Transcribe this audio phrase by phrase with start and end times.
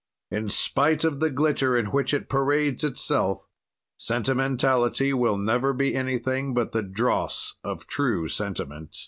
[0.31, 3.45] "In spite of the glitter in which it parades itself,
[3.97, 8.97] sentimentality will never be anything but the dross of true sentiment."